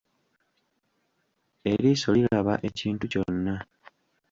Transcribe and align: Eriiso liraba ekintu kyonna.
Eriiso 1.71 2.09
liraba 2.17 2.53
ekintu 2.69 3.03
kyonna. 3.11 3.55